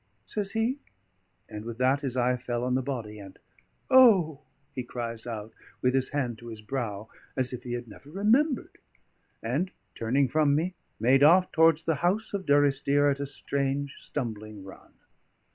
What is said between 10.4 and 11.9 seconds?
me, made off towards